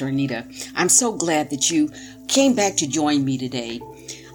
[0.00, 0.08] Dr.
[0.08, 0.46] Anita.
[0.74, 1.90] I'm so glad that you
[2.26, 3.80] came back to join me today.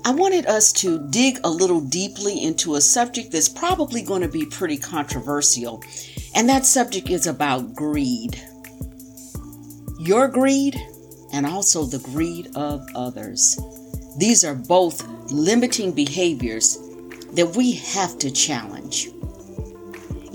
[0.06, 4.28] I wanted us to dig a little deeply into a subject that's probably going to
[4.28, 5.84] be pretty controversial,
[6.36, 8.40] and that subject is about greed.
[9.98, 10.80] Your greed
[11.34, 13.60] and also the greed of others.
[14.20, 16.78] These are both limiting behaviors
[17.34, 19.10] that we have to challenge.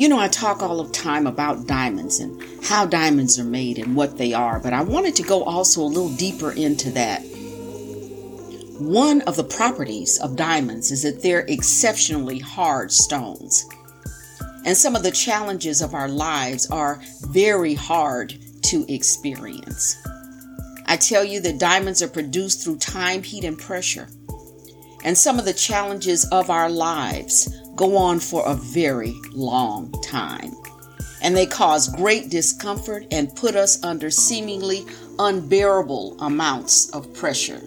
[0.00, 3.94] You know, I talk all the time about diamonds and how diamonds are made and
[3.94, 7.20] what they are, but I wanted to go also a little deeper into that.
[8.78, 13.68] One of the properties of diamonds is that they're exceptionally hard stones.
[14.64, 20.02] And some of the challenges of our lives are very hard to experience.
[20.86, 24.08] I tell you that diamonds are produced through time, heat, and pressure.
[25.04, 30.54] And some of the challenges of our lives go on for a very long time.
[31.22, 34.84] And they cause great discomfort and put us under seemingly
[35.18, 37.62] unbearable amounts of pressure.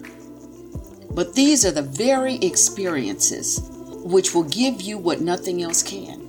[1.10, 3.60] But these are the very experiences
[4.04, 6.20] which will give you what nothing else can.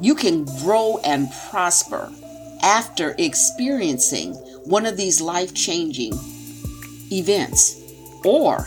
[0.00, 2.10] You can grow and prosper
[2.62, 4.32] after experiencing
[4.64, 6.14] one of these life changing
[7.12, 7.78] events,
[8.24, 8.66] or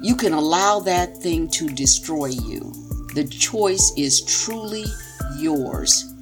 [0.00, 2.81] you can allow that thing to destroy you.
[3.14, 4.84] The choice is truly
[5.36, 6.12] yours.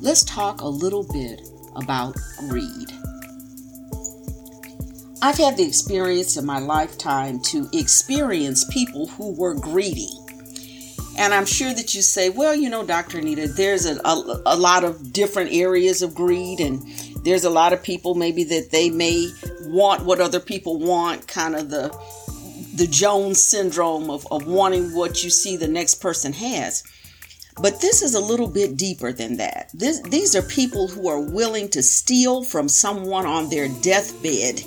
[0.00, 1.40] Let's talk a little bit
[1.74, 2.92] about greed.
[5.20, 10.10] I've had the experience in my lifetime to experience people who were greedy.
[11.18, 13.18] And I'm sure that you say, well, you know, Dr.
[13.18, 16.80] Anita, there's a, a, a, lot of different areas of greed, and
[17.24, 19.28] there's a lot of people maybe that they may
[19.62, 21.88] want what other people want, kind of the
[22.78, 26.84] the Jones syndrome of, of wanting what you see the next person has.
[27.60, 29.70] But this is a little bit deeper than that.
[29.74, 34.62] This, these are people who are willing to steal from someone on their deathbed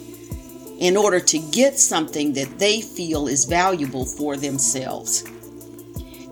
[0.80, 5.24] in order to get something that they feel is valuable for themselves.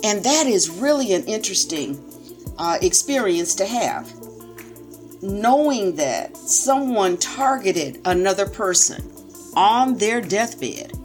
[0.03, 1.97] And that is really an interesting
[2.57, 4.11] uh, experience to have.
[5.21, 9.01] Knowing that someone targeted another person
[9.55, 10.98] on their deathbed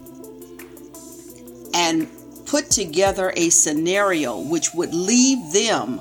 [1.74, 2.08] and
[2.46, 6.00] put together a scenario which would leave them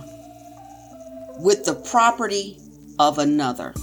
[1.39, 2.59] with the property
[2.99, 3.73] of another.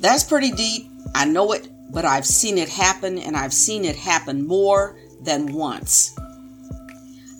[0.00, 0.88] That's pretty deep.
[1.14, 5.52] I know it, but I've seen it happen and I've seen it happen more than
[5.52, 6.16] once.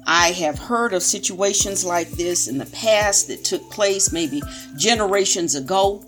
[0.07, 4.43] I have heard of situations like this in the past that took place maybe
[4.77, 6.03] generations ago,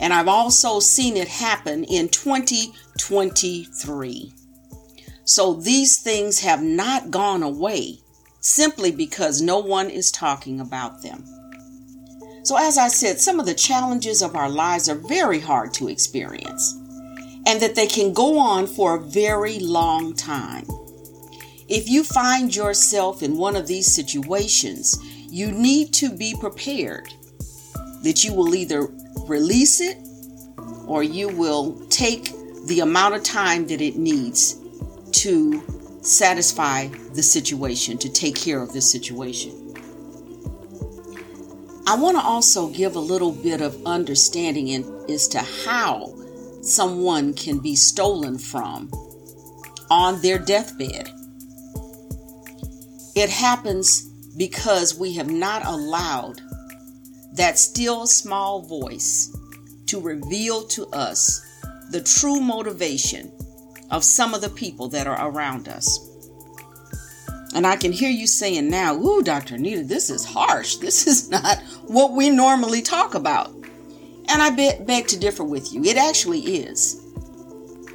[0.00, 4.32] and I've also seen it happen in 2023.
[5.34, 8.00] So these things have not gone away
[8.40, 11.24] simply because no one is talking about them.
[12.42, 15.88] So, as I said, some of the challenges of our lives are very hard to
[15.88, 16.74] experience
[17.46, 20.66] and that they can go on for a very long time.
[21.66, 24.98] If you find yourself in one of these situations,
[25.30, 27.08] you need to be prepared
[28.02, 28.86] that you will either
[29.26, 29.96] release it
[30.86, 32.32] or you will take
[32.66, 34.58] the amount of time that it needs
[35.22, 35.62] to
[36.00, 39.52] satisfy the situation, to take care of the situation.
[41.86, 46.12] I want to also give a little bit of understanding in, as to how
[46.62, 48.90] someone can be stolen from
[49.90, 51.08] on their deathbed.
[53.14, 54.02] It happens
[54.36, 56.40] because we have not allowed
[57.34, 59.36] that still small voice
[59.86, 61.46] to reveal to us
[61.90, 63.30] the true motivation
[63.92, 66.08] of some of the people that are around us.
[67.54, 69.56] And I can hear you saying now, Ooh, Dr.
[69.56, 70.76] Anita, this is harsh.
[70.76, 73.54] This is not what we normally talk about.
[74.28, 75.84] And I beg to differ with you.
[75.84, 76.98] It actually is.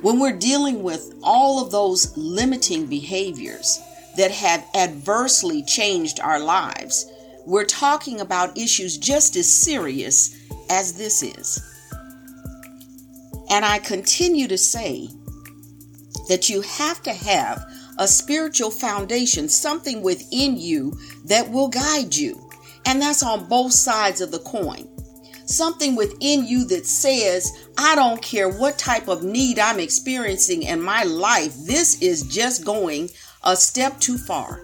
[0.01, 3.79] When we're dealing with all of those limiting behaviors
[4.15, 7.11] that have adversely changed our lives,
[7.47, 10.37] we're talking about issues just as serious
[10.69, 11.63] as this is.
[13.49, 15.09] And I continue to say
[16.27, 17.63] that you have to have
[17.97, 22.49] a spiritual foundation, something within you that will guide you.
[22.85, 24.87] And that's on both sides of the coin.
[25.45, 30.81] Something within you that says, I don't care what type of need I'm experiencing in
[30.81, 33.09] my life, this is just going
[33.43, 34.61] a step too far.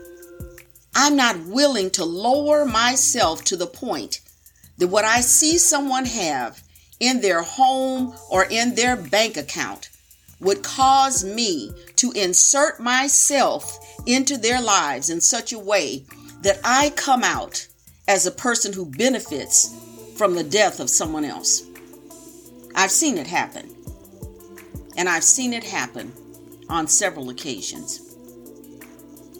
[0.96, 4.20] I'm not willing to lower myself to the point
[4.78, 6.62] that what I see someone have
[7.00, 9.90] in their home or in their bank account
[10.44, 16.06] would cause me to insert myself into their lives in such a way
[16.42, 17.68] that I come out
[18.08, 19.74] as a person who benefits
[20.18, 21.64] from the death of someone else.
[22.76, 23.70] I've seen it happen.
[24.98, 26.14] And I've seen it happen
[26.70, 28.16] on several occasions.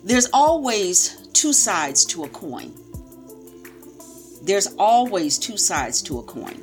[0.04, 2.74] There's always two sides to a coin.
[4.42, 6.62] There's always two sides to a coin.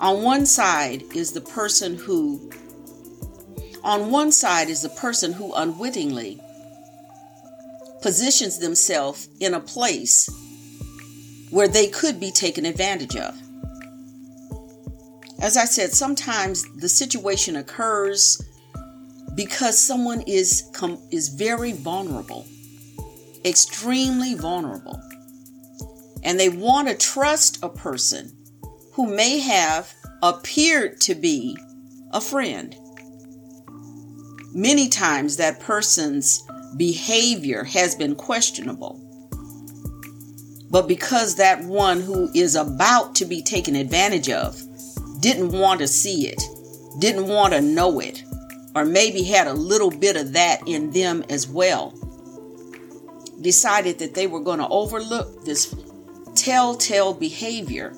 [0.00, 2.50] On one side is the person who,
[3.84, 6.40] on one side is the person who unwittingly
[8.00, 10.28] positions themselves in a place
[11.50, 13.38] where they could be taken advantage of.
[15.40, 18.42] As I said, sometimes the situation occurs
[19.34, 22.46] because someone is com- is very vulnerable,
[23.44, 25.00] extremely vulnerable.
[26.22, 28.34] And they want to trust a person
[28.92, 29.92] who may have
[30.22, 31.58] appeared to be
[32.12, 32.74] a friend.
[34.54, 36.46] Many times that person's
[36.76, 39.00] behavior has been questionable.
[40.70, 44.60] But because that one who is about to be taken advantage of
[45.20, 46.42] didn't want to see it,
[47.00, 48.22] didn't want to know it,
[48.74, 51.92] or maybe had a little bit of that in them as well,
[53.40, 55.74] decided that they were going to overlook this
[56.34, 57.92] telltale behavior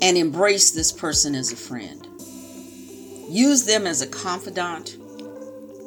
[0.00, 2.06] and embrace this person as a friend.
[3.32, 4.98] Use them as a confidant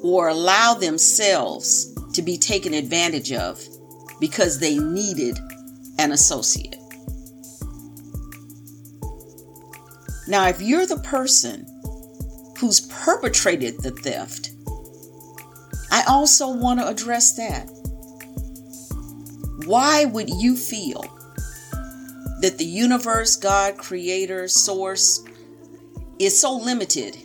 [0.01, 3.63] or allow themselves to be taken advantage of
[4.19, 5.37] because they needed
[5.99, 6.75] an associate.
[10.27, 11.67] Now, if you're the person
[12.57, 14.49] who's perpetrated the theft,
[15.91, 17.69] I also want to address that.
[19.67, 21.03] Why would you feel
[22.41, 25.23] that the universe, God, creator, source,
[26.17, 27.17] is so limited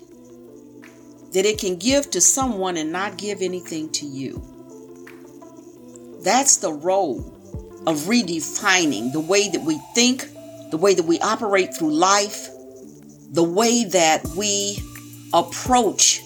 [1.32, 4.42] that it can give to someone and not give anything to you?
[6.22, 7.20] That's the role
[7.86, 10.28] of redefining the way that we think,
[10.70, 12.48] the way that we operate through life,
[13.30, 14.78] the way that we
[15.32, 16.22] approach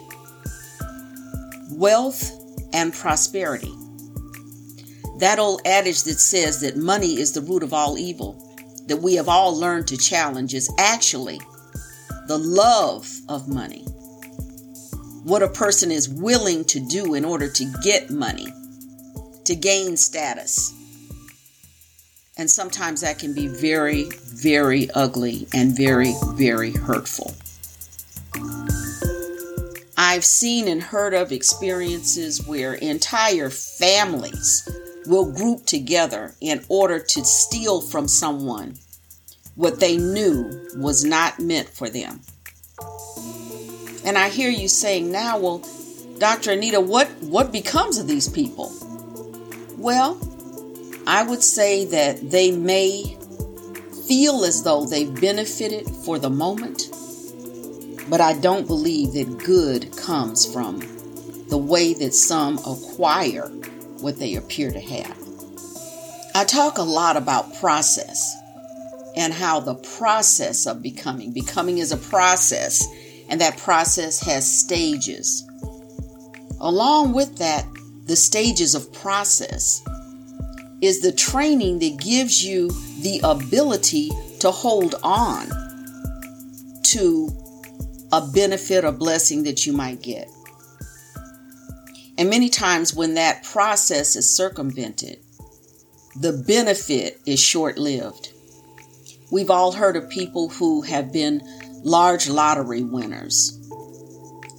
[1.70, 2.30] wealth
[2.72, 3.72] and prosperity.
[5.18, 8.40] That old adage that says that money is the root of all evil,
[8.88, 11.40] that we have all learned to challenge, is actually
[12.26, 13.86] the love of money.
[15.24, 18.46] What a person is willing to do in order to get money,
[19.44, 20.74] to gain status.
[22.36, 27.34] And sometimes that can be very, very ugly and very, very hurtful.
[29.96, 34.68] I've seen and heard of experiences where entire families
[35.06, 38.74] will group together in order to steal from someone
[39.54, 42.20] what they knew was not meant for them.
[44.04, 45.62] And I hear you saying now, well,
[46.18, 46.52] Dr.
[46.52, 48.72] Anita, what, what becomes of these people?
[49.78, 50.18] Well,
[51.06, 53.16] I would say that they may
[54.06, 56.90] feel as though they've benefited for the moment,
[58.08, 60.80] but I don't believe that good comes from
[61.48, 63.48] the way that some acquire
[64.00, 65.18] what they appear to have.
[66.34, 68.36] I talk a lot about process
[69.16, 72.86] and how the process of becoming, becoming is a process,
[73.28, 75.46] and that process has stages.
[76.60, 77.66] Along with that,
[78.06, 79.82] the stages of process
[80.80, 82.68] is the training that gives you
[83.00, 85.48] the ability to hold on
[86.82, 87.28] to
[88.12, 90.28] a benefit or blessing that you might get.
[92.16, 95.18] And many times, when that process is circumvented,
[96.20, 98.30] the benefit is short lived.
[99.32, 101.42] We've all heard of people who have been
[101.84, 103.60] large lottery winners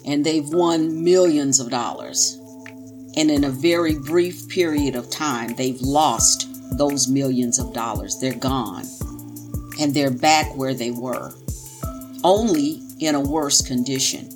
[0.06, 2.40] and they've won millions of dollars.
[3.18, 8.18] And in a very brief period of time, they've lost those millions of dollars.
[8.20, 8.86] They're gone.
[9.80, 11.34] And they're back where they were,
[12.24, 14.30] only in a worse condition.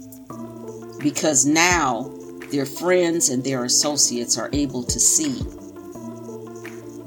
[1.00, 2.12] Because now
[2.52, 5.40] their friends and their associates are able to see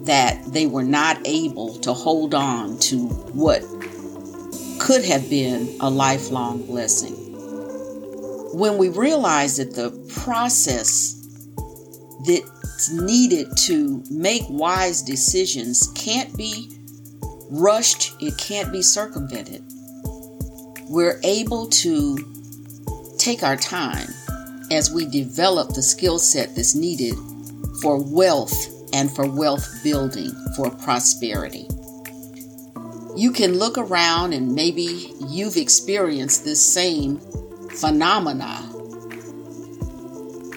[0.04, 3.62] that they were not able to hold on to what
[4.82, 7.14] could have been a lifelong blessing.
[8.52, 9.90] When we realize that the
[10.22, 11.14] process
[12.26, 16.68] that's needed to make wise decisions can't be
[17.48, 19.62] rushed, it can't be circumvented,
[20.88, 22.18] we're able to
[23.18, 24.08] take our time
[24.72, 27.14] as we develop the skill set that's needed
[27.82, 31.68] for wealth and for wealth building, for prosperity.
[33.14, 37.20] You can look around and maybe you've experienced this same
[37.70, 38.68] phenomena.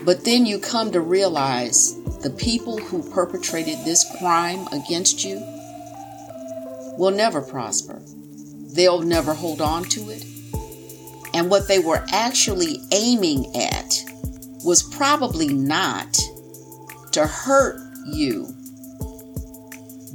[0.06, 5.38] But then you come to realize the people who perpetrated this crime against you
[6.98, 8.02] will never prosper.
[8.74, 10.26] They'll never hold on to it.
[11.34, 13.94] And what they were actually aiming at
[14.64, 16.18] was probably not
[17.12, 18.55] to hurt you,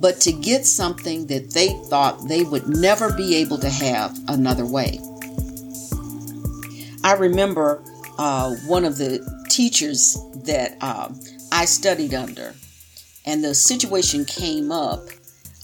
[0.00, 4.64] but to get something that they thought they would never be able to have another
[4.64, 4.98] way.
[7.04, 7.82] I remember
[8.18, 11.10] uh, one of the teachers that uh,
[11.52, 12.54] I studied under,
[13.26, 15.00] and the situation came up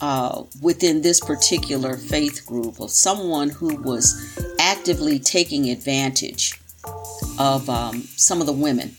[0.02, 6.60] uh, within this particular faith group of someone who was actively taking advantage
[7.38, 8.94] of um, some of the women.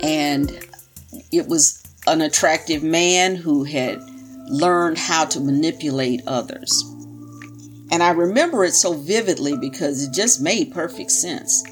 [0.00, 0.64] And
[1.32, 4.00] it was an attractive man who had
[4.52, 6.84] learned how to manipulate others.
[7.90, 11.62] And I remember it so vividly because it just made perfect sense.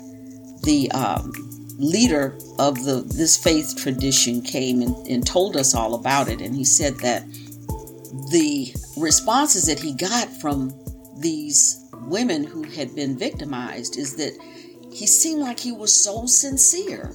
[0.62, 1.32] The um,
[1.78, 6.54] leader of the this faith tradition came and, and told us all about it, and
[6.54, 7.24] he said that
[8.30, 10.74] the responses that he got from
[11.18, 14.32] these women who had been victimized is that
[14.92, 17.14] he seemed like he was so sincere.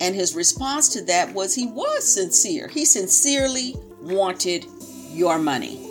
[0.00, 2.68] And his response to that was he was sincere.
[2.68, 3.74] He sincerely
[4.08, 4.66] wanted
[5.10, 5.84] your money.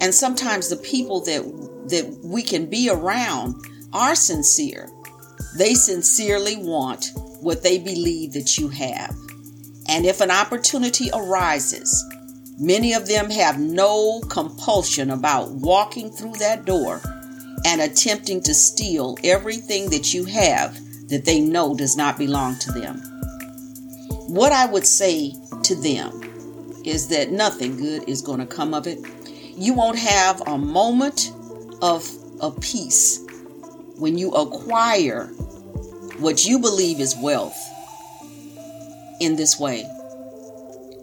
[0.00, 1.42] And sometimes the people that
[1.88, 3.54] that we can be around
[3.92, 4.90] are sincere.
[5.56, 9.14] They sincerely want what they believe that you have.
[9.88, 12.04] And if an opportunity arises,
[12.58, 17.00] many of them have no compulsion about walking through that door
[17.64, 20.76] and attempting to steal everything that you have
[21.08, 22.96] that they know does not belong to them.
[24.28, 25.32] What I would say
[25.62, 26.25] to them
[26.86, 28.98] is that nothing good is going to come of it.
[29.56, 31.32] You won't have a moment
[31.82, 32.08] of,
[32.40, 33.20] of peace
[33.96, 35.26] when you acquire
[36.18, 37.58] what you believe is wealth
[39.20, 39.84] in this way.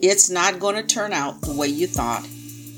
[0.01, 2.25] It's not going to turn out the way you thought.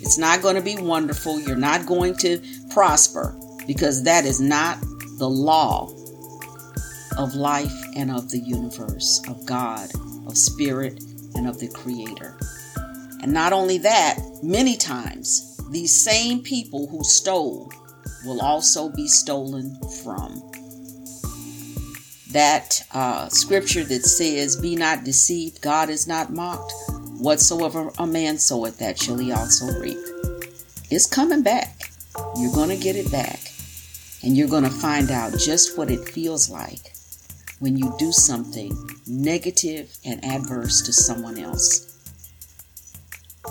[0.01, 1.39] It's not going to be wonderful.
[1.39, 3.35] You're not going to prosper
[3.67, 4.79] because that is not
[5.17, 5.91] the law
[7.17, 9.89] of life and of the universe, of God,
[10.27, 11.01] of spirit,
[11.35, 12.37] and of the Creator.
[13.25, 17.73] And not only that, many times these same people who stole
[18.23, 20.43] will also be stolen from.
[22.33, 26.71] That uh, scripture that says, Be not deceived, God is not mocked.
[27.17, 29.97] Whatsoever a man soweth, that shall he also reap.
[30.91, 31.89] It's coming back.
[32.37, 33.39] You're going to get it back.
[34.21, 36.93] And you're going to find out just what it feels like
[37.57, 38.77] when you do something
[39.07, 41.94] negative and adverse to someone else.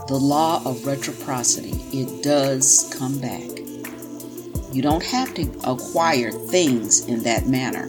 [0.08, 3.40] The law of reciprocity, it does come back.
[4.70, 7.88] You don't have to acquire things in that manner.